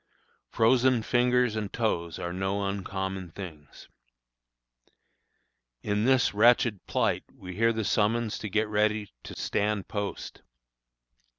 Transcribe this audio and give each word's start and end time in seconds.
Frozen 0.49 1.03
fingers 1.03 1.55
and 1.55 1.71
toes 1.71 2.17
are 2.17 2.33
no 2.33 2.65
uncommon 2.67 3.29
things. 3.29 3.87
In 5.83 6.05
this 6.05 6.33
wretched 6.33 6.83
plight 6.87 7.23
we 7.31 7.55
hear 7.55 7.71
the 7.71 7.85
summons 7.85 8.39
to 8.39 8.49
get 8.49 8.67
ready 8.67 9.11
to 9.21 9.35
stand 9.35 9.87
post. 9.87 10.41